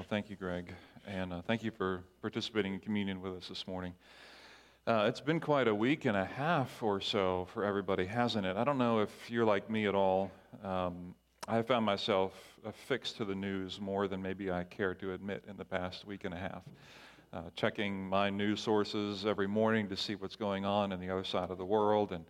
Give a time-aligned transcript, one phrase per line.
[0.00, 0.72] Well, thank you, Greg.
[1.06, 3.92] And uh, thank you for participating in communion with us this morning.
[4.86, 8.56] Uh, it's been quite a week and a half or so for everybody, hasn't it?
[8.56, 10.30] I don't know if you're like me at all.
[10.64, 11.14] Um,
[11.46, 12.32] I found myself
[12.64, 16.24] affixed to the news more than maybe I care to admit in the past week
[16.24, 16.62] and a half.
[17.34, 21.24] Uh, checking my news sources every morning to see what's going on in the other
[21.24, 22.24] side of the world and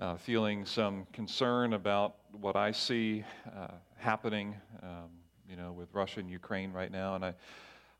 [0.00, 3.22] uh, feeling some concern about what I see
[3.56, 3.68] uh,
[3.98, 4.56] happening.
[4.82, 5.17] Um,
[5.48, 7.14] you know, with Russia and Ukraine right now.
[7.14, 7.34] And I,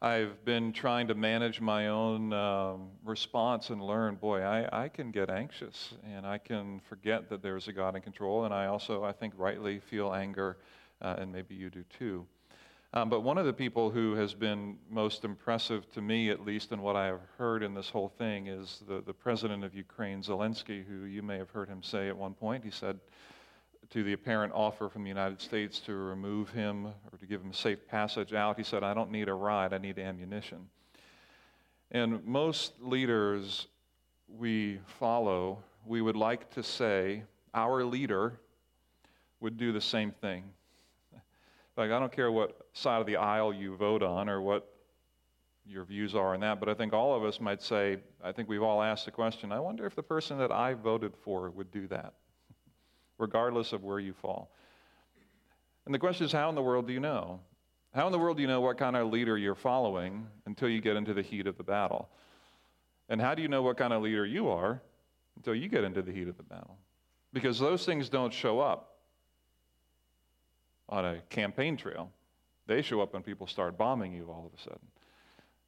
[0.00, 5.10] I've been trying to manage my own um, response and learn, boy, I, I can
[5.10, 8.44] get anxious and I can forget that there's a God in control.
[8.44, 10.58] And I also, I think, rightly feel anger,
[11.02, 12.26] uh, and maybe you do too.
[12.94, 16.72] Um, but one of the people who has been most impressive to me, at least
[16.72, 20.22] in what I have heard in this whole thing, is the, the president of Ukraine,
[20.22, 22.64] Zelensky, who you may have heard him say at one point.
[22.64, 22.98] He said,
[23.90, 27.50] to the apparent offer from the United States to remove him or to give him
[27.50, 30.68] a safe passage out, he said, I don't need a ride, I need ammunition.
[31.90, 33.66] And most leaders
[34.28, 37.22] we follow, we would like to say,
[37.54, 38.38] our leader
[39.40, 40.44] would do the same thing.
[41.78, 44.68] Like, I don't care what side of the aisle you vote on or what
[45.64, 48.48] your views are on that, but I think all of us might say, I think
[48.48, 51.70] we've all asked the question I wonder if the person that I voted for would
[51.70, 52.14] do that
[53.18, 54.50] regardless of where you fall.
[55.84, 57.40] And the question is, how in the world do you know?
[57.94, 60.80] How in the world do you know what kind of leader you're following until you
[60.80, 62.08] get into the heat of the battle?
[63.08, 64.82] And how do you know what kind of leader you are
[65.36, 66.76] until you get into the heat of the battle?
[67.32, 68.96] Because those things don't show up
[70.88, 72.10] on a campaign trail.
[72.66, 74.86] They show up when people start bombing you all of a sudden.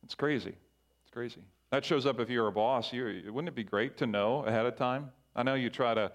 [0.04, 0.54] It's crazy.
[1.02, 1.40] It's crazy.
[1.70, 2.92] That shows up if you're a boss.
[2.92, 5.10] You, wouldn't it be great to know ahead of time?
[5.34, 6.12] I know you try to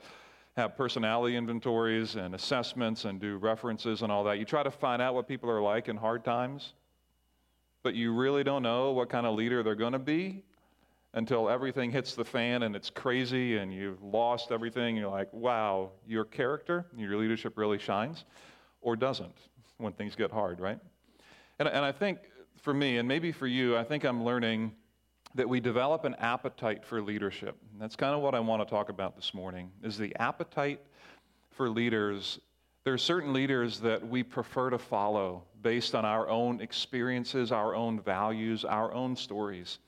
[0.55, 4.39] have personality inventories and assessments and do references and all that.
[4.39, 6.73] You try to find out what people are like in hard times,
[7.83, 10.43] but you really don't know what kind of leader they're going to be
[11.13, 14.95] until everything hits the fan and it's crazy and you've lost everything.
[14.95, 18.23] You're like, wow, your character, your leadership really shines
[18.81, 19.35] or doesn't
[19.77, 20.79] when things get hard, right?
[21.59, 22.19] And, and I think
[22.61, 24.71] for me, and maybe for you, I think I'm learning
[25.35, 27.57] that we develop an appetite for leadership.
[27.71, 30.79] And that's kind of what I want to talk about this morning is the appetite
[31.51, 32.39] for leaders.
[32.85, 37.75] There are certain leaders that we prefer to follow based on our own experiences, our
[37.75, 39.79] own values, our own stories.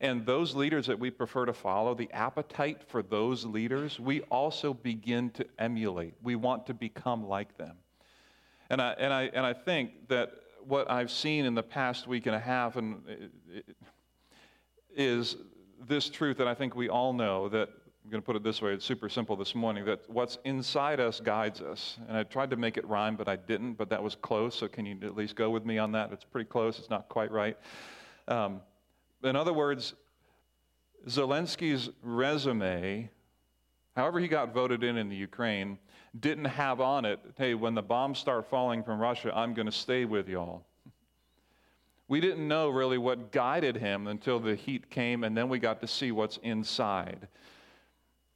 [0.00, 4.72] And those leaders that we prefer to follow, the appetite for those leaders, we also
[4.74, 6.14] begin to emulate.
[6.22, 7.76] We want to become like them.
[8.70, 10.32] And I, and I, and I think that
[10.66, 13.02] what I've seen in the past week and a half, and
[13.48, 13.76] it,
[14.96, 15.36] is
[15.86, 17.68] this truth that I think we all know that
[18.04, 20.98] I'm going to put it this way, it's super simple this morning that what's inside
[20.98, 21.98] us guides us.
[22.08, 24.56] And I tried to make it rhyme, but I didn't, but that was close.
[24.56, 26.10] So can you at least go with me on that?
[26.12, 27.56] It's pretty close, it's not quite right.
[28.26, 28.60] Um,
[29.22, 29.94] in other words,
[31.06, 33.08] Zelensky's resume,
[33.94, 35.78] however he got voted in in the Ukraine,
[36.18, 39.72] didn't have on it, hey, when the bombs start falling from Russia, I'm going to
[39.72, 40.66] stay with y'all.
[42.12, 45.80] We didn't know really what guided him until the heat came, and then we got
[45.80, 47.26] to see what's inside.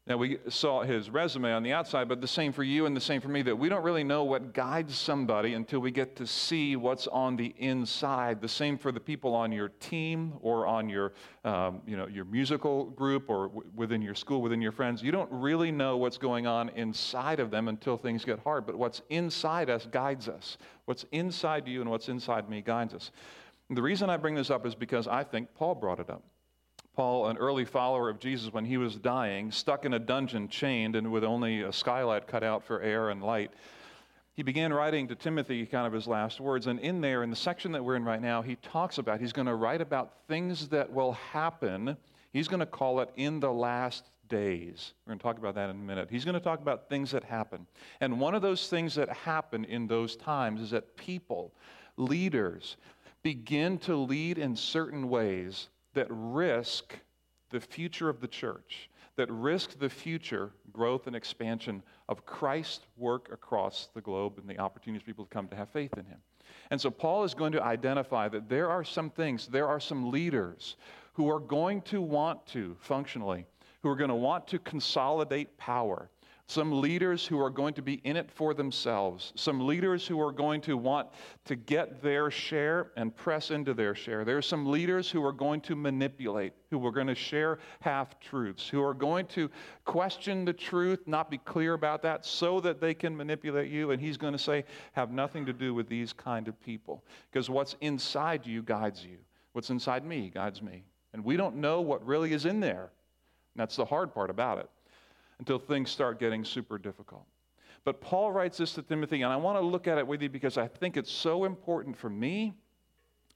[0.07, 3.03] Now, we saw his resume on the outside, but the same for you and the
[3.03, 6.27] same for me that we don't really know what guides somebody until we get to
[6.27, 8.41] see what's on the inside.
[8.41, 11.13] The same for the people on your team or on your,
[11.45, 15.03] um, you know, your musical group or w- within your school, within your friends.
[15.03, 18.77] You don't really know what's going on inside of them until things get hard, but
[18.77, 20.57] what's inside us guides us.
[20.87, 23.11] What's inside you and what's inside me guides us.
[23.71, 26.23] The reason I bring this up is because I think Paul brought it up.
[26.95, 30.97] Paul, an early follower of Jesus, when he was dying, stuck in a dungeon, chained,
[30.97, 33.51] and with only a skylight cut out for air and light,
[34.35, 36.67] he began writing to Timothy kind of his last words.
[36.69, 39.33] And in there, in the section that we're in right now, he talks about, he's
[39.33, 41.97] going to write about things that will happen.
[42.33, 44.93] He's going to call it in the last days.
[45.05, 46.09] We're going to talk about that in a minute.
[46.11, 47.67] He's going to talk about things that happen.
[48.01, 51.53] And one of those things that happen in those times is that people,
[51.97, 52.77] leaders,
[53.27, 56.97] begin to lead in certain ways that risk
[57.51, 63.29] the future of the church, that risk the future growth and expansion of Christ's work
[63.33, 66.19] across the globe and the opportunities for people to come to have faith in Him.
[66.71, 70.13] And so Paul is going to identify that there are some things, there are some
[70.13, 70.77] leaders
[71.15, 73.45] who are going to want to, functionally,
[73.83, 76.11] who are going to want to consolidate power,
[76.49, 80.31] some leaders who are going to be in it for themselves, some leaders who are
[80.31, 81.09] going to want
[81.45, 84.25] to get their share and press into their share.
[84.25, 88.21] There are some leaders who are going to manipulate, who are going to share half
[88.21, 89.51] truths, who are going to
[89.85, 93.91] question the truth, not be clear about that, so that they can manipulate you.
[93.91, 97.03] And he's going to say, have nothing to do with these kind of people.
[97.33, 99.19] Because what's inside you guides you,
[99.53, 100.85] what's inside me guides me.
[101.13, 102.93] And we don't know what really is in there.
[103.55, 104.71] And that's the hard part about it
[105.39, 107.27] until things start getting super difficult.
[107.85, 110.29] But Paul writes this to Timothy, and I want to look at it with you
[110.29, 112.55] because I think it's so important for me,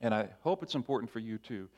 [0.01, 1.69] and I hope it's important for you too,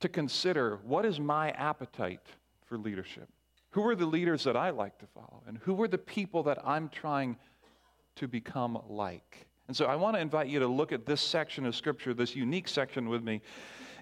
[0.00, 2.26] to consider what is my appetite
[2.64, 3.28] for leadership?
[3.70, 5.42] Who are the leaders that I like to follow?
[5.46, 7.36] And who are the people that I'm trying
[8.16, 9.46] to become like?
[9.68, 12.34] And so I want to invite you to look at this section of Scripture, this
[12.34, 13.42] unique section with me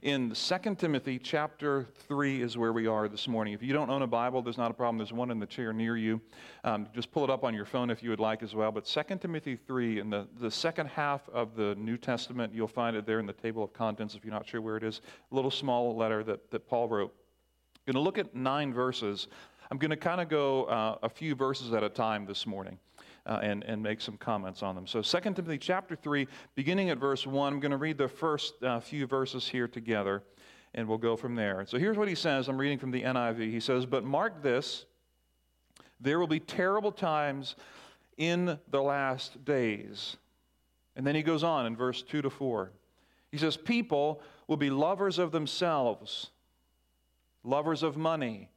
[0.05, 3.55] in 2 Timothy chapter 3 is where we are this morning.
[3.55, 4.99] If you don't own a Bible, there's not a problem.
[4.99, 6.21] There's one in the chair near you.
[6.63, 8.71] Um, just pull it up on your phone if you would like as well.
[8.71, 12.95] But 2 Timothy 3, in the, the second half of the New Testament, you'll find
[12.97, 15.01] it there in the table of contents if you're not sure where it is.
[15.33, 17.15] A little small letter that, that Paul wrote.
[17.87, 19.29] I'm going to look at nine verses.
[19.71, 22.79] I'm going to kind of go uh, a few verses at a time this morning
[23.27, 24.87] uh, and, and make some comments on them.
[24.87, 28.63] So 2 Timothy chapter 3, beginning at verse 1, I'm going to read the first
[28.63, 30.23] uh, few verses here together,
[30.75, 31.65] and we'll go from there.
[31.67, 32.49] So here's what he says.
[32.49, 33.51] I'm reading from the NIV.
[33.51, 34.85] He says, But mark this,
[36.01, 37.57] there will be terrible times
[38.19, 40.17] in the last days.
[40.97, 42.73] And then he goes on in verse 2 to 4.
[43.31, 46.31] He says, People will be lovers of themselves,
[47.43, 48.51] lovers of money,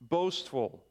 [0.00, 0.82] boastful,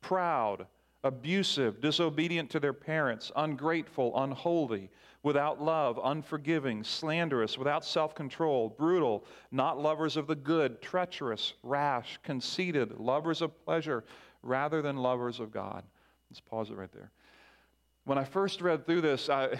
[0.00, 0.66] proud
[1.04, 4.90] abusive, disobedient to their parents, ungrateful, unholy,
[5.22, 12.18] without love, unforgiving, slanderous, without self control, brutal, not lovers of the good, treacherous, rash,
[12.22, 14.04] conceited, lovers of pleasure
[14.42, 15.84] rather than lovers of God.
[16.30, 17.10] Let's pause it right there.
[18.04, 19.58] When I first read through this, I,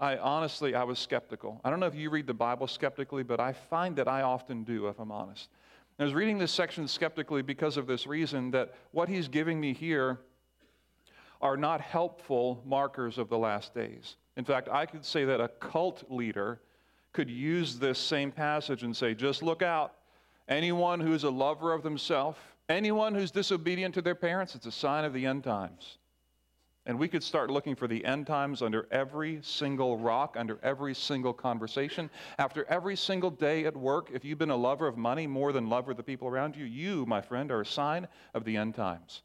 [0.00, 1.60] I honestly, I was skeptical.
[1.62, 4.64] I don't know if you read the Bible skeptically, but I find that I often
[4.64, 5.48] do, if I'm honest.
[5.98, 9.74] I was reading this section skeptically because of this reason that what he's giving me
[9.74, 10.20] here
[11.40, 14.16] are not helpful markers of the last days.
[14.36, 16.60] In fact, I could say that a cult leader
[17.12, 19.94] could use this same passage and say, just look out.
[20.48, 22.38] Anyone who's a lover of themselves,
[22.68, 25.98] anyone who's disobedient to their parents, it's a sign of the end times.
[26.86, 30.94] And we could start looking for the end times under every single rock, under every
[30.94, 32.08] single conversation.
[32.38, 35.68] After every single day at work, if you've been a lover of money more than
[35.68, 38.74] lover of the people around you, you, my friend, are a sign of the end
[38.74, 39.22] times.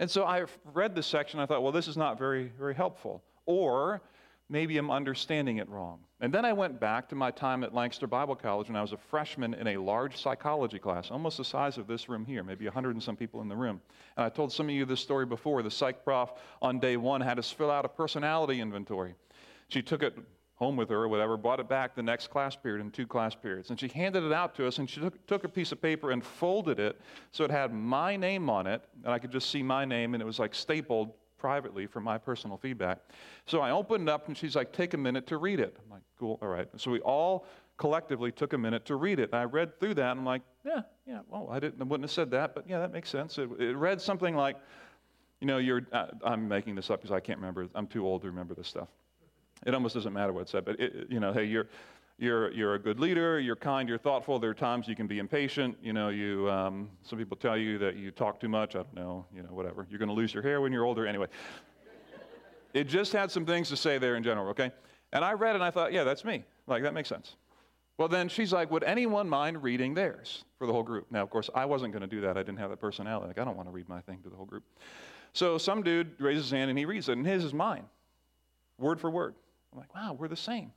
[0.00, 1.40] And so I read this section.
[1.40, 3.22] I thought, well, this is not very, very helpful.
[3.46, 4.00] Or
[4.48, 6.00] maybe I'm understanding it wrong.
[6.20, 8.92] And then I went back to my time at Lancaster Bible College when I was
[8.92, 12.64] a freshman in a large psychology class, almost the size of this room here, maybe
[12.64, 13.80] 100 and some people in the room.
[14.16, 15.62] And I told some of you this story before.
[15.62, 19.14] The psych prof on day one had us fill out a personality inventory.
[19.68, 20.16] She took it
[20.58, 23.34] home with her or whatever, brought it back the next class period in two class
[23.34, 23.70] periods.
[23.70, 26.10] And she handed it out to us, and she took, took a piece of paper
[26.10, 27.00] and folded it
[27.30, 30.22] so it had my name on it, and I could just see my name, and
[30.22, 32.98] it was like stapled privately for my personal feedback.
[33.46, 35.76] So I opened it up, and she's like, take a minute to read it.
[35.84, 36.68] I'm like, cool, all right.
[36.76, 37.46] So we all
[37.76, 39.30] collectively took a minute to read it.
[39.30, 42.04] And I read through that, and I'm like, yeah, yeah, well, I, didn't, I wouldn't
[42.04, 43.38] have said that, but yeah, that makes sense.
[43.38, 44.56] It, it read something like,
[45.40, 47.68] you know, you're, uh, I'm making this up because I can't remember.
[47.76, 48.88] I'm too old to remember this stuff.
[49.66, 51.66] It almost doesn't matter what it said, but it, you know, hey, you're,
[52.18, 54.38] you're, you're a good leader, you're kind, you're thoughtful.
[54.38, 55.76] There are times you can be impatient.
[55.82, 58.74] You know, you, um, some people tell you that you talk too much.
[58.74, 59.86] I don't know, you know, whatever.
[59.90, 61.06] You're going to lose your hair when you're older.
[61.06, 61.26] Anyway,
[62.74, 64.70] it just had some things to say there in general, okay?
[65.12, 66.44] And I read it and I thought, yeah, that's me.
[66.66, 67.36] Like, that makes sense.
[67.96, 71.06] Well, then she's like, would anyone mind reading theirs for the whole group?
[71.10, 72.36] Now, of course, I wasn't going to do that.
[72.36, 73.26] I didn't have that personality.
[73.26, 74.62] Like, I don't want to read my thing to the whole group.
[75.32, 77.84] So some dude raises his hand and he reads it, and his is mine,
[78.78, 79.34] word for word.
[79.72, 80.72] I'm like, wow, we're the same.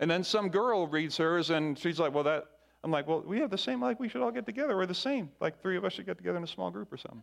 [0.00, 2.44] And then some girl reads hers and she's like, well, that,
[2.82, 4.76] I'm like, well, we have the same, like, we should all get together.
[4.76, 5.30] We're the same.
[5.40, 7.22] Like, three of us should get together in a small group or something.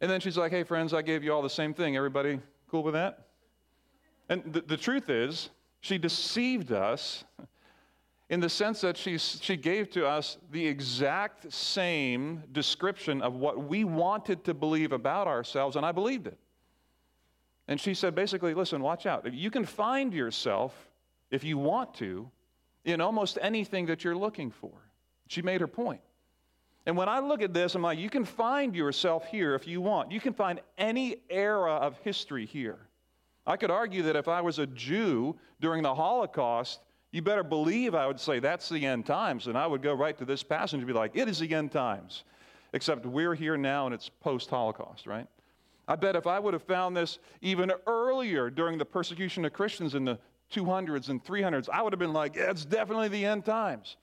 [0.00, 1.96] And then she's like, hey, friends, I gave you all the same thing.
[1.96, 3.26] Everybody cool with that?
[4.28, 5.50] And the, the truth is,
[5.80, 7.24] she deceived us
[8.30, 13.62] in the sense that she, she gave to us the exact same description of what
[13.64, 16.38] we wanted to believe about ourselves, and I believed it.
[17.70, 19.32] And she said, basically, listen, watch out.
[19.32, 20.74] You can find yourself,
[21.30, 22.28] if you want to,
[22.84, 24.72] in almost anything that you're looking for.
[25.28, 26.00] She made her point.
[26.84, 29.80] And when I look at this, I'm like, you can find yourself here if you
[29.80, 30.10] want.
[30.10, 32.78] You can find any era of history here.
[33.46, 36.80] I could argue that if I was a Jew during the Holocaust,
[37.12, 40.16] You better believe I would say that's the end times, and I would go right
[40.18, 42.24] to this passage and be like, it is the end times.
[42.72, 45.26] Except we're here now and it's post Holocaust, right?
[45.88, 49.94] I bet if I would have found this even earlier during the persecution of Christians
[49.94, 50.18] in the
[50.52, 53.96] 200s and 300s, I would have been like, yeah, it's definitely the end times.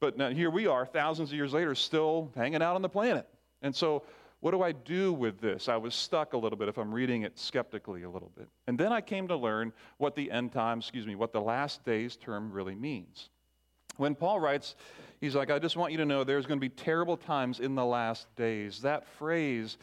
[0.00, 3.28] But now here we are, thousands of years later, still hanging out on the planet.
[3.62, 4.04] And so,
[4.40, 5.68] what do I do with this?
[5.68, 8.48] I was stuck a little bit if I'm reading it skeptically a little bit.
[8.68, 11.84] And then I came to learn what the end times, excuse me, what the last
[11.84, 13.30] days term really means.
[13.96, 14.76] When Paul writes,
[15.20, 17.74] he's like, I just want you to know there's going to be terrible times in
[17.74, 18.80] the last days.
[18.82, 19.76] That phrase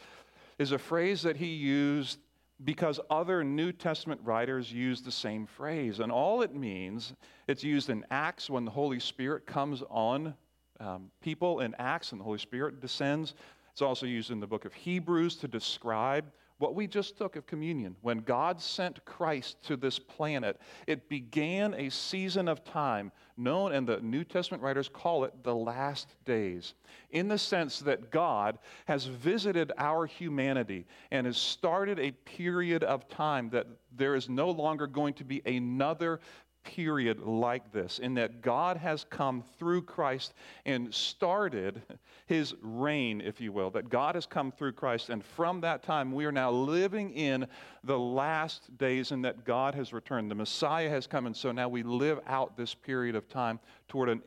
[0.58, 2.18] is a phrase that he used
[2.64, 6.00] because other New Testament writers use the same phrase.
[6.00, 7.12] And all it means,
[7.48, 10.34] it's used in Acts when the Holy Spirit comes on
[10.80, 13.34] um, people in Acts and the Holy Spirit descends.
[13.72, 17.46] It's also used in the book of Hebrews to describe what we just took of
[17.46, 17.96] communion.
[18.00, 23.86] When God sent Christ to this planet, it began a season of time known, and
[23.86, 26.74] the New Testament writers call it the last days,
[27.10, 33.08] in the sense that God has visited our humanity and has started a period of
[33.08, 36.20] time that there is no longer going to be another
[36.66, 41.80] period like this, in that God has come through Christ and started
[42.26, 45.08] his reign, if you will, that God has come through Christ.
[45.08, 47.46] And from that time, we are now living in
[47.84, 50.30] the last days, and that God has returned.
[50.30, 54.08] The Messiah has come, and so now we live out this period of time toward
[54.08, 54.22] an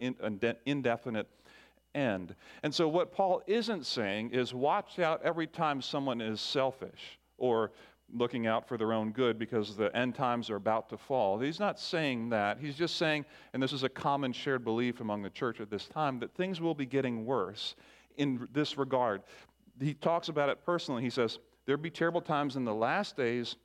[0.65, 1.27] indefinite
[1.93, 2.35] end.
[2.63, 7.71] And so, what Paul isn't saying is watch out every time someone is selfish or
[8.13, 11.39] looking out for their own good because the end times are about to fall.
[11.39, 12.59] He's not saying that.
[12.59, 15.87] He's just saying, and this is a common shared belief among the church at this
[15.87, 17.75] time, that things will be getting worse
[18.17, 19.21] in this regard.
[19.79, 21.03] He talks about it personally.
[21.03, 23.55] He says, There'll be terrible times in the last days.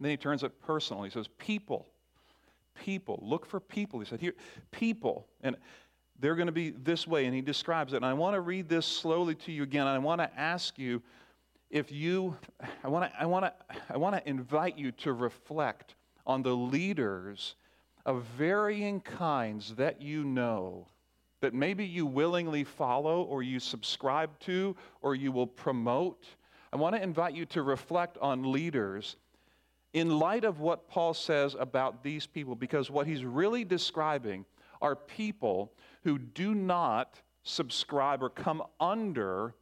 [0.00, 1.02] then he turns it personal.
[1.02, 1.86] He says, People,
[2.74, 4.00] people, look for people.
[4.00, 4.34] He said, Here,
[4.70, 5.26] people.
[5.42, 5.56] And
[6.18, 7.26] they're going to be this way.
[7.26, 7.96] And he describes it.
[7.96, 9.82] And I want to read this slowly to you again.
[9.82, 11.02] And I want to ask you
[11.74, 12.36] if you,
[12.84, 13.52] I want to I wanna,
[13.90, 17.56] I wanna invite you to reflect on the leaders
[18.06, 20.86] of varying kinds that you know,
[21.40, 26.24] that maybe you willingly follow or you subscribe to or you will promote.
[26.72, 29.16] I want to invite you to reflect on leaders
[29.92, 34.44] in light of what Paul says about these people, because what he's really describing
[34.80, 35.72] are people
[36.04, 39.54] who do not subscribe or come under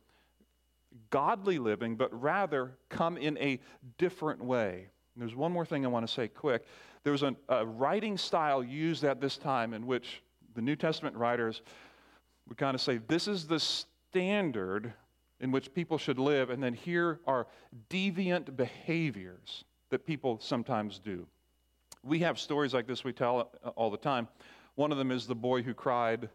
[1.11, 3.61] godly living, but rather come in a
[3.99, 4.88] different way.
[5.14, 6.64] And there's one more thing I want to say quick.
[7.04, 10.22] There was a, a writing style used at this time in which
[10.54, 11.62] the New Testament writers
[12.49, 14.92] would kind of say, This is the standard
[15.40, 17.46] in which people should live, and then here are
[17.90, 21.26] deviant behaviors that people sometimes do.
[22.04, 24.28] We have stories like this we tell all the time.
[24.76, 26.28] One of them is the boy who cried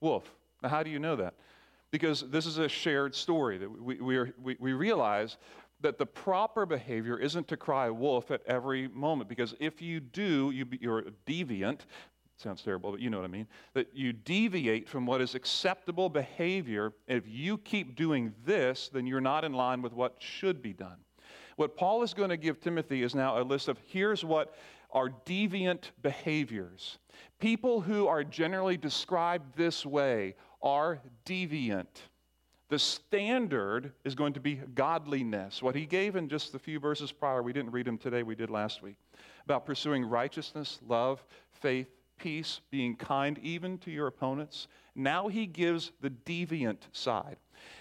[0.00, 0.24] wolf.
[0.62, 1.34] Now, how do you know that?
[1.94, 5.36] Because this is a shared story that we, we, are, we, we realize
[5.80, 10.50] that the proper behavior isn't to cry wolf at every moment because if you do
[10.50, 11.82] you, you're deviant
[12.36, 16.08] sounds terrible but you know what i mean that you deviate from what is acceptable
[16.08, 16.92] behavior.
[17.06, 20.96] If you keep doing this then you're not in line with what should be done.
[21.54, 24.56] What paul is going to give timothy is now a list of here's what
[24.90, 26.98] are deviant behaviors.
[27.38, 30.34] People who are generally described this way
[30.64, 31.86] are deviant.
[32.70, 35.62] The standard is going to be godliness.
[35.62, 38.34] What he gave in just the few verses prior, we didn't read them today, we
[38.34, 38.96] did last week,
[39.44, 44.66] about pursuing righteousness, love, faith, peace, being kind even to your opponents.
[44.94, 47.36] Now he gives the deviant side.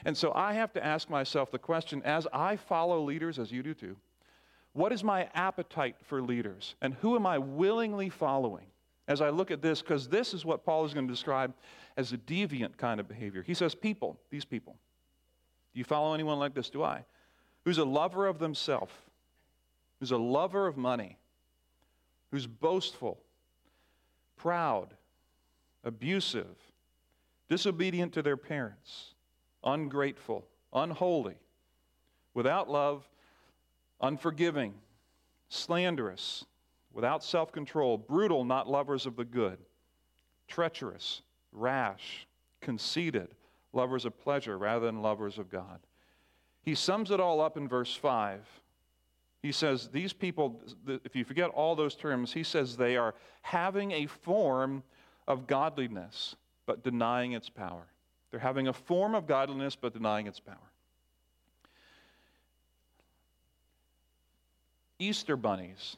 [0.06, 3.64] And so I have to ask myself the question as I follow leaders, as you
[3.64, 3.96] do too,
[4.74, 6.76] what is my appetite for leaders?
[6.82, 8.66] And who am I willingly following?
[9.08, 11.54] As I look at this, because this is what Paul is going to describe
[11.98, 13.42] as a deviant kind of behavior.
[13.42, 14.76] He says, People, these people.
[15.74, 16.70] Do you follow anyone like this?
[16.70, 17.04] Do I?
[17.66, 18.94] Who's a lover of themselves,
[20.00, 21.18] who's a lover of money,
[22.32, 23.20] who's boastful,
[24.38, 24.94] proud,
[25.84, 26.56] abusive,
[27.50, 29.14] disobedient to their parents,
[29.64, 31.36] ungrateful, unholy,
[32.34, 33.08] without love,
[34.02, 34.74] unforgiving,
[35.50, 36.46] slanderous,
[36.94, 39.58] without self control, brutal, not lovers of the good,
[40.48, 41.22] treacherous
[41.52, 42.28] rash,
[42.62, 43.30] conceited,
[43.74, 45.80] lovers of pleasure rather than lovers of God.
[46.62, 48.40] He sums it all up in verse 5.
[49.42, 53.92] He says, These people, if you forget all those terms, he says they are having
[53.92, 54.84] a form
[55.28, 56.36] of godliness,
[56.66, 57.88] but denying its power.
[58.32, 60.58] They're having a form of godliness, but denying its power.
[64.98, 65.98] Easter bunnies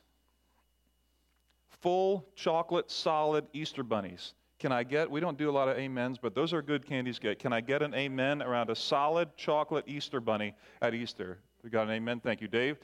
[1.86, 4.34] full chocolate solid Easter bunnies.
[4.58, 7.20] Can I get, we don't do a lot of amens, but those are good candies
[7.20, 7.38] get.
[7.38, 11.38] Can I get an amen around a solid chocolate Easter bunny at Easter?
[11.64, 12.22] We got an amen?
[12.22, 12.78] Thank you, Dave.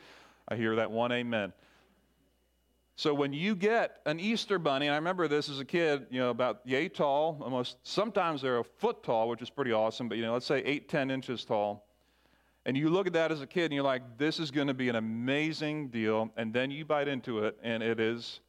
[0.48, 1.52] I hear that one amen.
[2.96, 6.30] So when you get an Easter bunny, I remember this as a kid, you know,
[6.30, 10.24] about yay tall, almost sometimes they're a foot tall, which is pretty awesome, but you
[10.24, 11.88] know, let's say eight, ten inches tall.
[12.68, 14.76] And you look at that as a kid and you're like, this is going to
[14.76, 16.30] be an amazing deal.
[16.38, 18.42] And then you bite into it and it is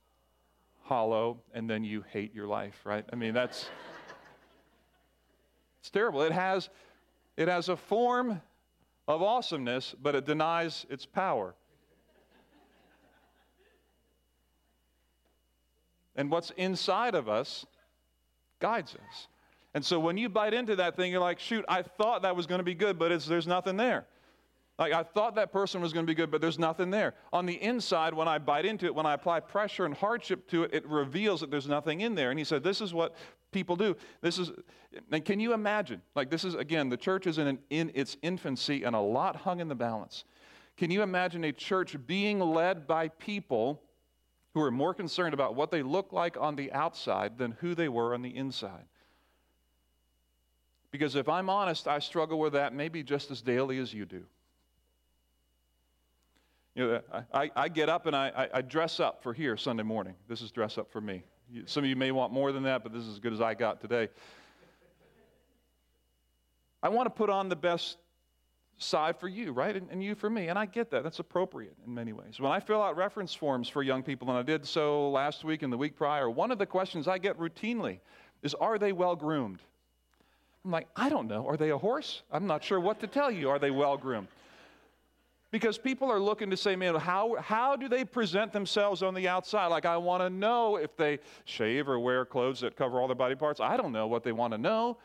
[0.93, 3.03] hollow, and then you hate your life, right?
[3.11, 3.71] I mean, that's
[5.81, 6.21] it's terrible.
[6.21, 6.69] It has
[7.35, 8.43] it has a form
[9.09, 11.55] of awesomeness, but it denies its power.
[16.15, 17.65] And what's inside of us
[18.61, 19.29] guides us.
[19.73, 22.47] And so when you bite into that thing, you're like, shoot, I thought that was
[22.47, 24.05] going to be good, but there's nothing there.
[24.79, 27.15] Like I thought that person was going to be good, but there's nothing there.
[27.33, 30.65] On the inside, when I bite into it, when I apply pressure and hardship to
[30.65, 32.31] it, it reveals that there's nothing in there.
[32.31, 33.15] And he said, This is what
[33.53, 33.97] people do.
[34.23, 34.51] This is,
[35.11, 36.03] and can you imagine?
[36.15, 39.37] Like this is again, the church is in, an, in its infancy and a lot
[39.37, 40.25] hung in the balance.
[40.77, 43.83] Can you imagine a church being led by people
[44.55, 47.89] who are more concerned about what they look like on the outside than who they
[47.89, 48.85] were on the inside?
[50.91, 54.25] Because if I'm honest, I struggle with that maybe just as daily as you do.
[56.75, 57.01] You know,
[57.35, 60.15] I, I get up and I, I dress up for here Sunday morning.
[60.27, 61.23] This is dress up for me.
[61.67, 63.53] Some of you may want more than that, but this is as good as I
[63.53, 64.09] got today.
[66.83, 67.99] I want to put on the best
[68.79, 69.77] side for you, right?
[69.77, 70.49] And, and, you for me.
[70.49, 71.03] And I get that.
[71.03, 72.41] That's appropriate in many ways.
[72.41, 75.63] When I fill out reference forms for young people, and I did so last week
[75.63, 78.01] and the week prior, one of the questions I get routinely
[78.43, 79.61] is Are they well groomed?
[80.65, 81.47] I'm like, I don't know.
[81.47, 82.23] Are they a horse?
[82.33, 83.51] I'm not sure what to tell you.
[83.51, 84.29] Are they well groomed?
[85.53, 89.29] Because people are looking to say, man, how, how do they present themselves on the
[89.29, 89.67] outside?
[89.67, 93.15] Like, I want to know if they shave or wear clothes that cover all their
[93.15, 93.61] body parts.
[93.61, 94.97] I don't know what they want to know.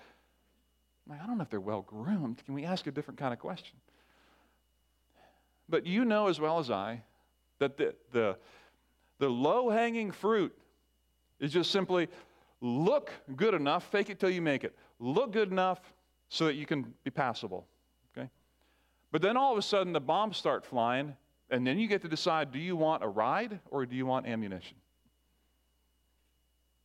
[1.12, 2.44] I don't know if they're well groomed.
[2.46, 3.76] Can we ask a different kind of question?
[5.68, 7.02] But you know as well as I
[7.60, 8.38] that the, the,
[9.20, 10.58] the low hanging fruit
[11.42, 12.08] is just simply
[12.62, 14.74] look good enough, fake it till you make it.
[15.00, 15.82] Look good enough
[16.30, 17.68] so that you can be passable.
[19.12, 21.16] But then all of a sudden the bombs start flying,
[21.50, 24.28] and then you get to decide do you want a ride or do you want
[24.28, 24.78] ammunition?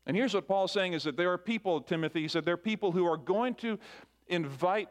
[0.07, 2.59] And here's what Paul's saying is that there are people, Timothy, he said, there are
[2.59, 3.79] people who are going to
[4.27, 4.89] invite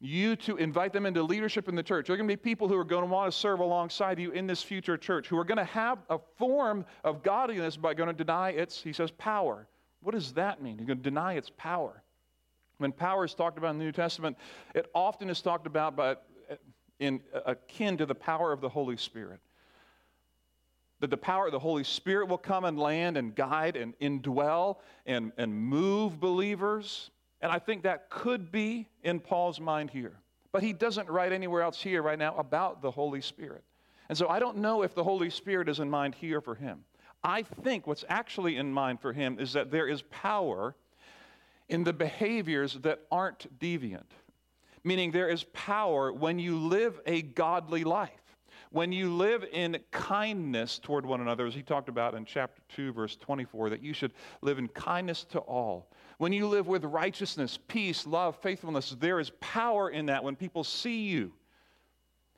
[0.00, 2.06] you to invite them into leadership in the church.
[2.06, 4.32] There are going to be people who are going to want to serve alongside you
[4.32, 8.08] in this future church, who are going to have a form of godliness by going
[8.08, 9.68] to deny its, he says, power.
[10.00, 10.78] What does that mean?
[10.78, 12.02] You're going to deny its power.
[12.78, 14.36] When power is talked about in the New Testament,
[14.74, 16.16] it often is talked about by
[16.98, 19.40] in, akin to the power of the Holy Spirit.
[21.00, 24.78] That the power of the Holy Spirit will come and land and guide and indwell
[25.04, 27.10] and, and move believers.
[27.40, 30.16] And I think that could be in Paul's mind here.
[30.52, 33.64] But he doesn't write anywhere else here right now about the Holy Spirit.
[34.08, 36.84] And so I don't know if the Holy Spirit is in mind here for him.
[37.24, 40.74] I think what's actually in mind for him is that there is power
[41.68, 44.10] in the behaviors that aren't deviant
[44.84, 48.10] meaning there is power when you live a godly life.
[48.70, 52.92] When you live in kindness toward one another, as he talked about in chapter 2,
[52.92, 55.90] verse 24, that you should live in kindness to all.
[56.16, 60.64] When you live with righteousness, peace, love, faithfulness, there is power in that when people
[60.64, 61.32] see you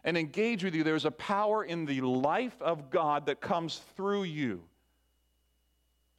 [0.02, 0.82] and engage with you.
[0.82, 4.62] There's a power in the life of God that comes through you.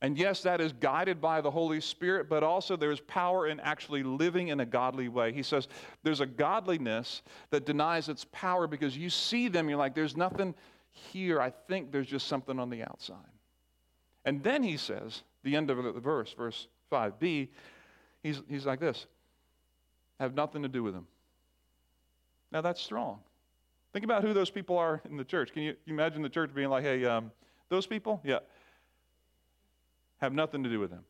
[0.06, 4.04] And yes, that is guided by the Holy Spirit, but also there's power in actually
[4.04, 5.34] living in a godly way.
[5.34, 5.68] He says
[6.04, 10.54] there's a godliness that denies its power because you see them, you're like, there's nothing
[10.92, 11.42] here.
[11.42, 13.18] I think there's just something on the outside.
[14.26, 17.48] And then he says, the end of the verse, verse 5b,
[18.22, 19.08] he's, he's like this
[20.20, 21.08] have nothing to do with them.
[22.52, 23.22] Now that's strong.
[23.92, 25.52] Think about who those people are in the church.
[25.52, 27.32] Can you, you imagine the church being like, hey, um,
[27.70, 28.22] those people?
[28.24, 28.38] Yeah
[30.18, 31.04] have nothing to do with him.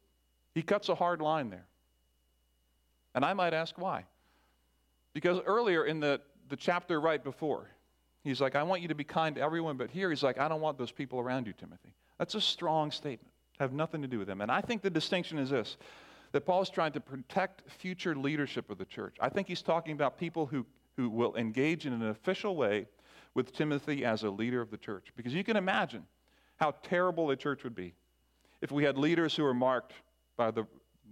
[0.54, 1.66] He cuts a hard line there.
[3.14, 4.06] And I might ask why.
[5.14, 7.70] Because earlier in the, the chapter right before,
[8.24, 10.48] he's like, I want you to be kind to everyone, but here he's like, I
[10.48, 11.94] don't want those people around you, Timothy.
[12.18, 13.34] That's a strong statement.
[13.60, 14.42] Have nothing to do with them.
[14.42, 15.78] And I think the distinction is this
[16.32, 19.16] that Paul is trying to protect future leadership of the church.
[19.22, 20.66] I think he's talking about people who,
[20.98, 22.88] who will engage in an official way
[23.36, 25.14] with Timothy as a leader of the church.
[25.16, 26.04] Because you can imagine
[26.58, 27.94] how terrible a church would be
[28.66, 29.94] if we had leaders who were marked
[30.38, 30.66] by the,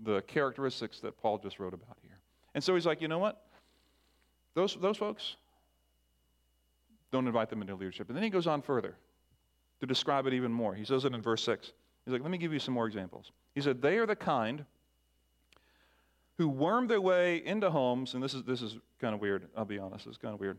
[0.06, 2.18] the characteristics that Paul just wrote about here.
[2.56, 3.46] And so he's like, you know what?
[4.56, 5.36] Those, those folks,
[7.12, 8.08] don't invite them into leadership.
[8.10, 8.96] And then he goes on further
[9.82, 10.74] to describe it even more.
[10.74, 11.74] He says it in verse 6.
[12.06, 13.32] He's like, let me give you some more examples.
[13.54, 14.66] He said, they are the kind
[16.40, 19.64] who worm their way into homes, and this is, this is kind of weird, I'll
[19.64, 20.58] be honest, it's kind of weird,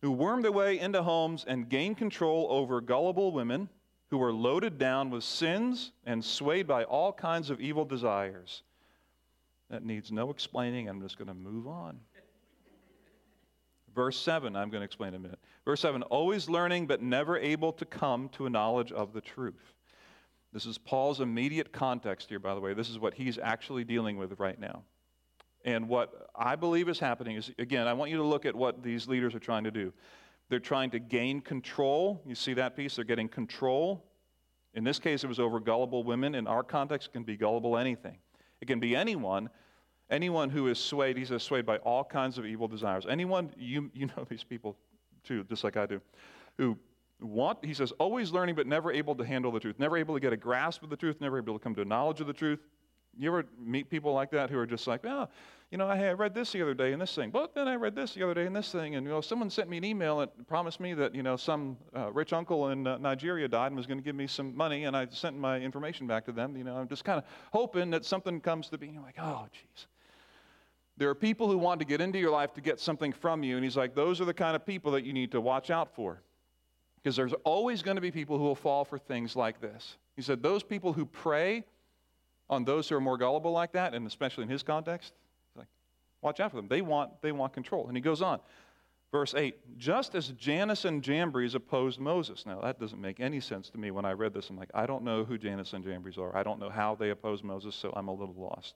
[0.00, 3.68] who worm their way into homes and gain control over gullible women
[4.10, 8.62] who are loaded down with sins and swayed by all kinds of evil desires.
[9.70, 10.88] That needs no explaining.
[10.88, 11.98] I'm just going to move on.
[13.94, 15.38] Verse 7, I'm going to explain in a minute.
[15.64, 19.74] Verse 7 always learning, but never able to come to a knowledge of the truth.
[20.52, 22.74] This is Paul's immediate context here, by the way.
[22.74, 24.82] This is what he's actually dealing with right now.
[25.64, 28.82] And what I believe is happening is, again, I want you to look at what
[28.82, 29.92] these leaders are trying to do.
[30.48, 32.22] They're trying to gain control.
[32.26, 32.96] You see that piece?
[32.96, 34.04] They're getting control.
[34.74, 36.34] In this case, it was over gullible women.
[36.34, 38.18] In our context, it can be gullible anything.
[38.60, 39.48] It can be anyone,
[40.10, 41.16] anyone who is swayed.
[41.16, 43.06] He says swayed by all kinds of evil desires.
[43.08, 44.76] Anyone, you, you know these people
[45.22, 46.00] too, just like I do,
[46.58, 46.76] who
[47.20, 50.20] want, he says, always learning but never able to handle the truth, never able to
[50.20, 52.32] get a grasp of the truth, never able to come to a knowledge of the
[52.32, 52.60] truth.
[53.18, 55.28] You ever meet people like that who are just like, oh,
[55.70, 57.96] you know, I read this the other day in this thing, but then I read
[57.96, 60.20] this the other day in this thing, and you know, someone sent me an email
[60.20, 63.76] and promised me that you know some uh, rich uncle in uh, Nigeria died and
[63.76, 66.56] was going to give me some money, and I sent my information back to them.
[66.56, 68.86] You know, I'm just kind of hoping that something comes to be.
[68.86, 69.86] And you're like, oh, jeez.
[70.96, 73.56] There are people who want to get into your life to get something from you,
[73.56, 75.92] and he's like, those are the kind of people that you need to watch out
[75.92, 76.22] for.
[77.02, 79.96] Because there's always going to be people who will fall for things like this.
[80.14, 81.64] He said, those people who prey
[82.48, 85.12] on those who are more gullible like that, and especially in his context,
[85.56, 85.68] like,
[86.20, 86.68] watch out for them.
[86.68, 87.86] They want, they want control.
[87.88, 88.40] And he goes on.
[89.12, 92.44] Verse 8, just as Jannes and Jambres opposed Moses.
[92.46, 94.50] Now, that doesn't make any sense to me when I read this.
[94.50, 96.36] I'm like, I don't know who Jannes and Jambres are.
[96.36, 98.74] I don't know how they opposed Moses, so I'm a little lost.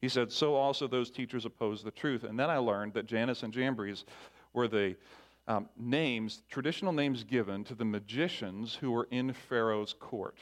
[0.00, 2.22] He said, so also those teachers opposed the truth.
[2.22, 4.04] And then I learned that Jannes and Jambres
[4.52, 4.94] were the
[5.48, 10.38] um, names, traditional names given to the magicians who were in Pharaoh's court.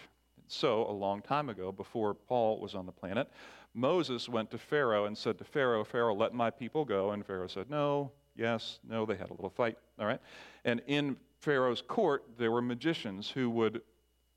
[0.52, 3.30] So, a long time ago, before Paul was on the planet,
[3.72, 7.12] Moses went to Pharaoh and said to Pharaoh, Pharaoh, let my people go.
[7.12, 9.06] And Pharaoh said, No, yes, no.
[9.06, 10.20] They had a little fight, all right?
[10.64, 13.82] And in Pharaoh's court, there were magicians who would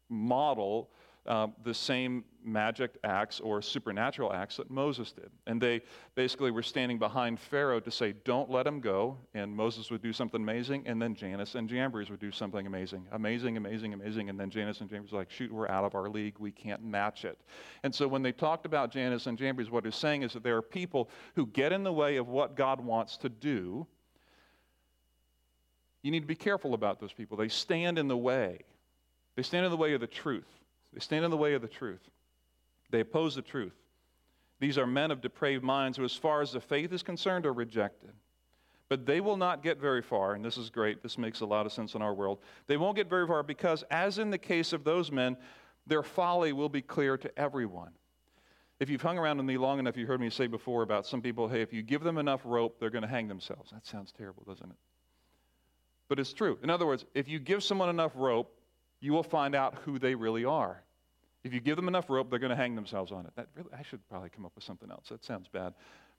[0.07, 0.91] model
[1.25, 5.29] uh, the same magic acts or supernatural acts that Moses did.
[5.47, 5.81] And they
[6.15, 9.17] basically were standing behind Pharaoh to say, Don't let him go.
[9.33, 10.83] And Moses would do something amazing.
[10.85, 13.07] And then Jannes and Jambres would do something amazing.
[13.11, 14.29] Amazing, amazing, amazing.
[14.29, 16.35] And then Jannes and Jambres were like, Shoot, we're out of our league.
[16.39, 17.39] We can't match it.
[17.83, 20.57] And so when they talked about Jannes and Jambres, what he's saying is that there
[20.57, 23.87] are people who get in the way of what God wants to do.
[26.01, 27.37] You need to be careful about those people.
[27.37, 28.59] They stand in the way.
[29.35, 30.47] They stand in the way of the truth.
[30.93, 32.07] They stand in the way of the truth.
[32.93, 33.73] They oppose the truth.
[34.59, 37.51] These are men of depraved minds who, as far as the faith is concerned, are
[37.51, 38.11] rejected.
[38.87, 41.01] But they will not get very far, and this is great.
[41.01, 42.37] This makes a lot of sense in our world.
[42.67, 45.37] They won't get very far because, as in the case of those men,
[45.87, 47.93] their folly will be clear to everyone.
[48.79, 51.23] If you've hung around with me long enough, you heard me say before about some
[51.23, 53.71] people, hey, if you give them enough rope, they're going to hang themselves.
[53.71, 54.77] That sounds terrible, doesn't it?
[56.09, 56.59] But it's true.
[56.61, 58.55] In other words, if you give someone enough rope,
[58.99, 60.83] you will find out who they really are.
[61.43, 63.33] If you give them enough rope, they're going to hang themselves on it.
[63.35, 65.09] That really, I should probably come up with something else.
[65.09, 65.73] That sounds bad.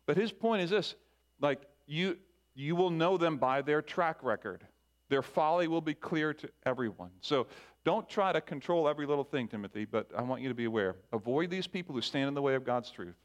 [0.06, 0.94] But his point is this
[1.40, 2.18] like, you,
[2.54, 4.66] you will know them by their track record.
[5.08, 7.10] Their folly will be clear to everyone.
[7.20, 7.46] So
[7.84, 10.96] don't try to control every little thing, Timothy, but I want you to be aware.
[11.12, 13.16] Avoid these people who stand in the way of God's truth.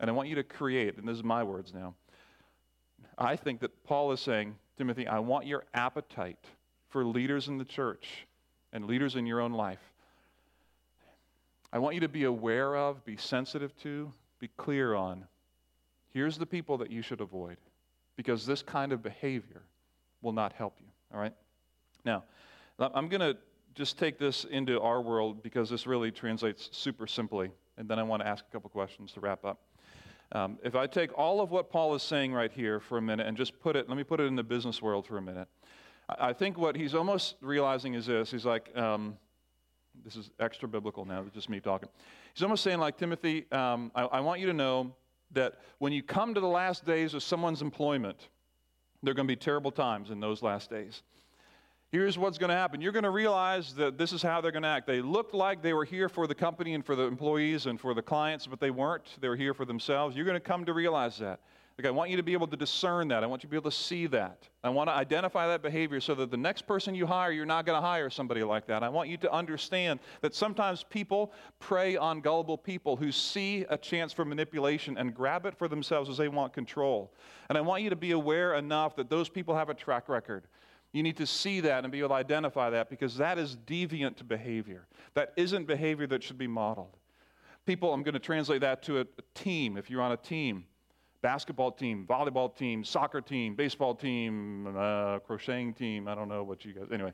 [0.00, 1.94] And I want you to create, and this is my words now.
[3.16, 6.44] I think that Paul is saying, Timothy, I want your appetite
[6.88, 8.26] for leaders in the church
[8.72, 9.91] and leaders in your own life.
[11.72, 15.24] I want you to be aware of, be sensitive to, be clear on.
[16.12, 17.56] Here's the people that you should avoid
[18.16, 19.62] because this kind of behavior
[20.20, 20.86] will not help you.
[21.14, 21.32] All right?
[22.04, 22.24] Now,
[22.78, 23.36] I'm going to
[23.74, 27.50] just take this into our world because this really translates super simply.
[27.78, 29.60] And then I want to ask a couple questions to wrap up.
[30.32, 33.26] Um, if I take all of what Paul is saying right here for a minute
[33.26, 35.48] and just put it, let me put it in the business world for a minute.
[36.08, 38.30] I think what he's almost realizing is this.
[38.30, 39.16] He's like, um,
[40.04, 41.88] this is extra biblical now, it's just me talking.
[42.34, 44.94] He's almost saying, like, Timothy, um, I, I want you to know
[45.32, 48.28] that when you come to the last days of someone's employment,
[49.02, 51.02] there are going to be terrible times in those last days.
[51.90, 52.80] Here's what's going to happen.
[52.80, 54.86] You're going to realize that this is how they're going to act.
[54.86, 57.92] They looked like they were here for the company and for the employees and for
[57.92, 59.04] the clients, but they weren't.
[59.20, 60.16] They were here for themselves.
[60.16, 61.40] You're going to come to realize that.
[61.82, 63.24] Like, I want you to be able to discern that.
[63.24, 64.48] I want you to be able to see that.
[64.62, 67.66] I want to identify that behavior so that the next person you hire, you're not
[67.66, 68.84] going to hire somebody like that.
[68.84, 73.76] I want you to understand that sometimes people prey on gullible people who see a
[73.76, 77.12] chance for manipulation and grab it for themselves as they want control.
[77.48, 80.44] And I want you to be aware enough that those people have a track record.
[80.92, 84.28] You need to see that and be able to identify that because that is deviant
[84.28, 84.86] behavior.
[85.14, 86.96] That isn't behavior that should be modeled.
[87.66, 89.76] People, I'm going to translate that to a, a team.
[89.76, 90.64] If you're on a team,
[91.22, 96.64] basketball team, volleyball team, soccer team, baseball team, uh, crocheting team, I don't know what
[96.64, 97.12] you guys, anyway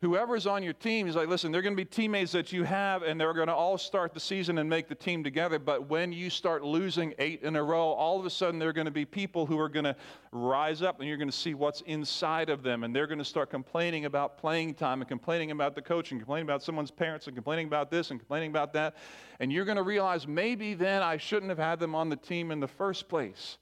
[0.00, 3.02] whoever's on your team is like, listen, they're going to be teammates that you have,
[3.02, 5.58] and they're going to all start the season and make the team together.
[5.58, 8.72] But when you start losing eight in a row, all of a sudden there are
[8.72, 9.96] going to be people who are going to
[10.30, 13.24] rise up, and you're going to see what's inside of them, and they're going to
[13.24, 17.26] start complaining about playing time, and complaining about the coach, and complaining about someone's parents,
[17.26, 18.96] and complaining about this, and complaining about that.
[19.40, 22.50] And you're going to realize maybe then I shouldn't have had them on the team
[22.50, 23.58] in the first place.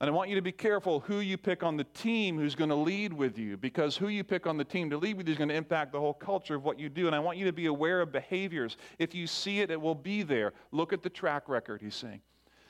[0.00, 2.70] And I want you to be careful who you pick on the team who's going
[2.70, 5.32] to lead with you, because who you pick on the team to lead with you
[5.32, 7.08] is going to impact the whole culture of what you do.
[7.08, 8.76] And I want you to be aware of behaviors.
[9.00, 10.52] If you see it, it will be there.
[10.70, 12.20] Look at the track record, he's saying.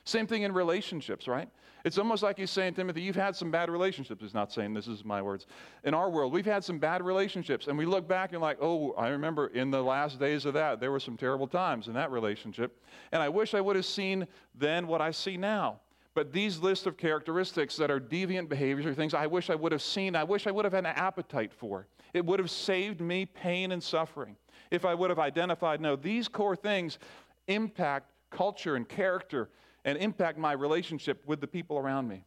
[0.04, 1.50] Same thing in relationships, right?
[1.84, 4.22] It's almost like he's saying, Timothy, you've had some bad relationships.
[4.22, 5.44] He's not saying this is my words.
[5.84, 7.66] In our world, we've had some bad relationships.
[7.66, 10.80] And we look back and like, oh, I remember in the last days of that,
[10.80, 12.82] there were some terrible times in that relationship.
[13.12, 15.80] And I wish I would have seen then what I see now.
[16.18, 19.70] But these lists of characteristics that are deviant behaviors are things I wish I would
[19.70, 21.86] have seen, I wish I would have had an appetite for.
[22.12, 24.34] It would have saved me pain and suffering
[24.72, 26.98] if I would have identified no, these core things
[27.46, 29.48] impact culture and character
[29.84, 32.24] and impact my relationship with the people around me.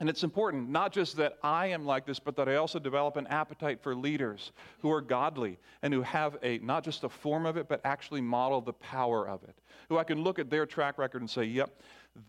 [0.00, 3.16] And it's important, not just that I am like this, but that I also develop
[3.16, 7.46] an appetite for leaders who are godly and who have a, not just a form
[7.46, 9.54] of it, but actually model the power of it.
[9.88, 11.80] Who I can look at their track record and say, yep,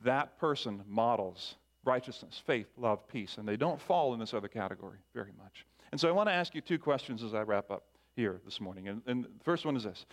[0.04, 5.00] that person models righteousness, faith, love, peace, and they don't fall in this other category
[5.14, 5.66] very much.
[5.92, 7.84] And so I want to ask you two questions as I wrap up
[8.16, 8.88] here this morning.
[8.88, 10.06] And, and the first one is this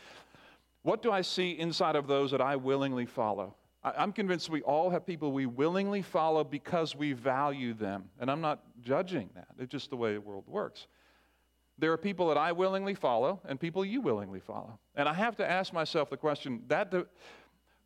[0.83, 3.55] What do I see inside of those that I willingly follow?
[3.85, 8.05] I, I'm convinced we all have people we willingly follow because we value them.
[8.19, 10.87] And I'm not judging that, it's just the way the world works.
[11.81, 14.81] There are people that I willingly follow and people you willingly follow.
[14.97, 16.93] And I have to ask myself the question that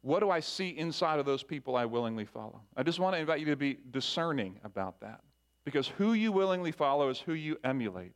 [0.02, 2.60] what do I see inside of those people I willingly follow?
[2.76, 5.20] I just want to invite you to be discerning about that.
[5.64, 8.12] Because who you willingly follow is who you emulate.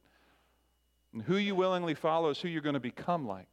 [1.13, 3.47] And who you willingly follow is who you're going to become like.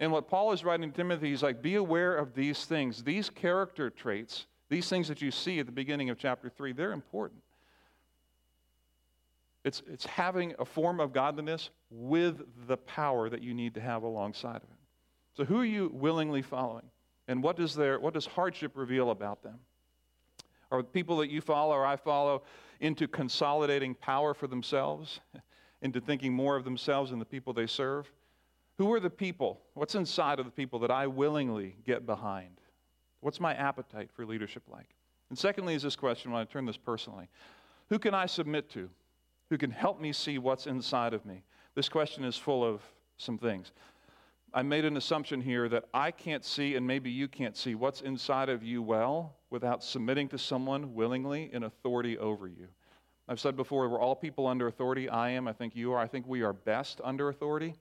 [0.00, 3.04] And what Paul is writing to Timothy is like, be aware of these things.
[3.04, 6.92] These character traits, these things that you see at the beginning of chapter 3, they're
[6.92, 7.42] important.
[9.64, 14.02] It's, it's having a form of godliness with the power that you need to have
[14.02, 14.78] alongside of it.
[15.36, 16.88] So, who are you willingly following?
[17.28, 19.58] And what does, their, what does hardship reveal about them?
[20.70, 22.42] Are the people that you follow or I follow
[22.80, 25.20] into consolidating power for themselves,
[25.82, 28.10] into thinking more of themselves and the people they serve?
[28.78, 29.60] Who are the people?
[29.74, 32.60] What's inside of the people that I willingly get behind?
[33.20, 34.94] What's my appetite for leadership like?
[35.30, 37.28] And secondly, is this question when I turn this personally
[37.88, 38.88] Who can I submit to?
[39.50, 41.42] Who can help me see what's inside of me?
[41.74, 42.82] This question is full of
[43.16, 43.72] some things.
[44.54, 48.00] I made an assumption here that I can't see, and maybe you can't see, what's
[48.00, 52.68] inside of you well without submitting to someone willingly in authority over you.
[53.28, 55.08] I've said before, we're all people under authority.
[55.08, 55.98] I am, I think you are.
[55.98, 57.74] I think we are best under authority.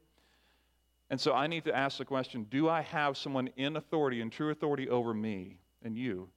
[1.10, 4.30] And so I need to ask the question do I have someone in authority, in
[4.30, 6.30] true authority over me and you,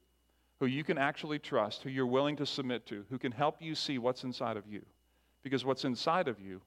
[0.59, 3.73] who you can actually trust, who you're willing to submit to, who can help you
[3.73, 4.85] see what's inside of you?
[5.41, 6.61] Because what's inside of you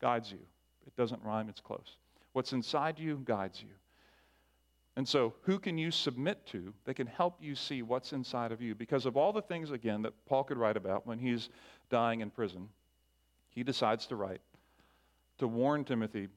[0.00, 0.38] guides you.
[0.86, 1.96] It doesn't rhyme, it's close.
[2.32, 3.74] What's inside you guides you.
[4.96, 8.60] And so, who can you submit to that can help you see what's inside of
[8.60, 8.74] you?
[8.74, 11.48] Because of all the things, again, that Paul could write about when he's
[11.88, 12.68] dying in prison,
[13.50, 14.40] he decides to write
[15.38, 16.28] to warn Timothy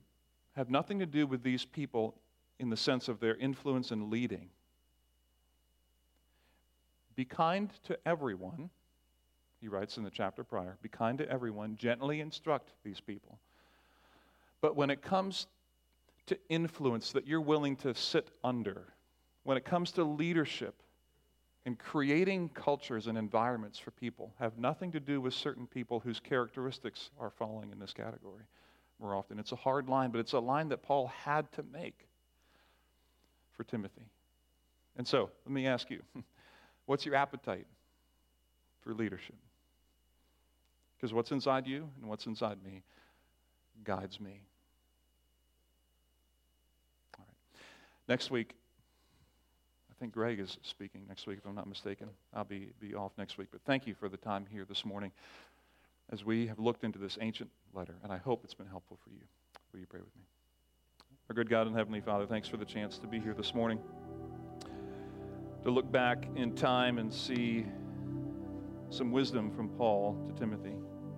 [0.56, 2.16] have nothing to do with these people
[2.60, 4.50] in the sense of their influence and leading.
[7.16, 8.70] Be kind to everyone,
[9.60, 10.78] he writes in the chapter prior.
[10.82, 13.40] Be kind to everyone, gently instruct these people.
[14.62, 15.48] But when it comes
[16.28, 18.94] to influence that you're willing to sit under
[19.44, 20.82] when it comes to leadership
[21.66, 26.20] and creating cultures and environments for people have nothing to do with certain people whose
[26.20, 28.44] characteristics are falling in this category
[29.00, 29.40] more often.
[29.40, 32.08] It's a hard line, but it's a line that Paul had to make
[33.52, 34.06] for Timothy.
[34.98, 36.02] And so, let me ask you
[36.86, 37.68] what's your appetite
[38.82, 39.36] for leadership?
[40.98, 42.84] Because what's inside you and what's inside me
[43.84, 44.42] guides me.
[48.08, 48.56] Next week,
[49.90, 52.10] I think Greg is speaking next week, if I'm not mistaken.
[52.34, 53.48] I'll be, be off next week.
[53.52, 55.12] But thank you for the time here this morning
[56.12, 59.10] as we have looked into this ancient letter, and I hope it's been helpful for
[59.12, 59.22] you.
[59.72, 60.24] Will you pray with me?
[61.30, 63.80] Our good God and Heavenly Father, thanks for the chance to be here this morning,
[65.64, 67.66] to look back in time and see
[68.90, 70.76] some wisdom from Paul to Timothy.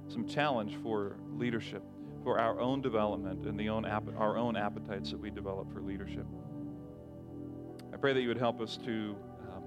[0.08, 1.84] some challenge for leadership,
[2.24, 6.26] for our own development and the own our own appetites that we develop for leadership.
[7.96, 9.16] I pray that you would help us to
[9.54, 9.64] um,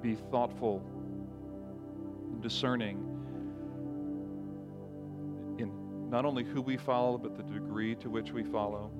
[0.00, 0.82] be thoughtful,
[2.40, 2.96] discerning
[5.58, 8.90] in not only who we follow, but the degree to which we follow.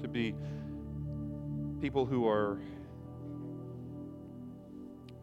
[0.00, 0.34] To be
[1.82, 2.58] people who are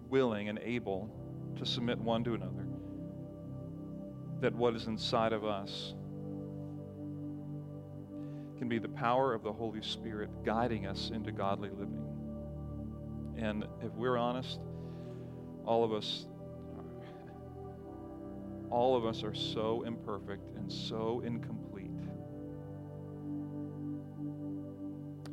[0.08, 1.10] willing and able
[1.58, 2.68] to submit one to another.
[4.40, 5.96] That what is inside of us
[8.60, 12.04] can be the power of the Holy Spirit guiding us into godly living.
[13.38, 14.60] And if we're honest,
[15.65, 16.28] all of us
[18.69, 21.89] all of us are so imperfect and so incomplete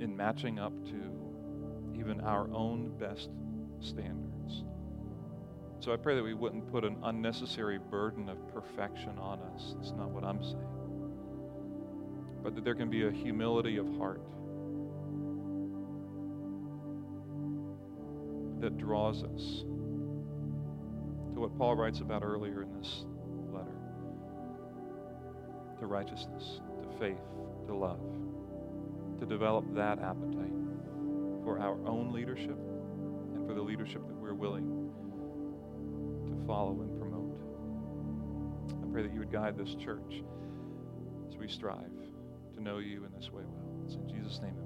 [0.01, 3.29] in matching up to even our own best
[3.81, 4.65] standards.
[5.81, 9.75] So I pray that we wouldn't put an unnecessary burden of perfection on us.
[9.77, 10.76] That's not what I'm saying
[12.47, 14.21] but that there can be a humility of heart
[18.61, 19.65] that draws us
[21.35, 23.05] to what Paul writes about earlier in this
[23.53, 23.75] letter
[25.81, 27.19] to righteousness, to faith,
[27.67, 27.99] to love,
[29.19, 30.55] to develop that appetite
[31.43, 32.57] for our own leadership
[33.35, 34.89] and for the leadership that we're willing
[36.29, 37.41] to follow and promote.
[38.85, 40.23] I pray that you would guide this church
[41.29, 42.06] as we strive
[42.57, 43.83] to know you in this way well.
[43.85, 44.66] It's in Jesus' name